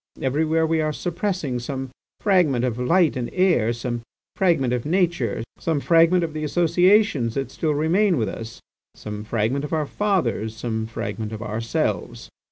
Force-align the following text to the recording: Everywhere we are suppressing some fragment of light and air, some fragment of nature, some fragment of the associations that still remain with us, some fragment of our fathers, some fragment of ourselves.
Everywhere 0.19 0.65
we 0.65 0.81
are 0.81 0.91
suppressing 0.91 1.59
some 1.59 1.91
fragment 2.21 2.65
of 2.65 2.79
light 2.79 3.15
and 3.15 3.29
air, 3.31 3.71
some 3.71 4.01
fragment 4.35 4.73
of 4.73 4.83
nature, 4.83 5.43
some 5.59 5.79
fragment 5.79 6.23
of 6.23 6.33
the 6.33 6.43
associations 6.43 7.35
that 7.35 7.51
still 7.51 7.75
remain 7.75 8.17
with 8.17 8.27
us, 8.27 8.59
some 8.95 9.23
fragment 9.23 9.63
of 9.63 9.73
our 9.73 9.85
fathers, 9.85 10.57
some 10.57 10.87
fragment 10.87 11.31
of 11.31 11.43
ourselves. 11.43 12.31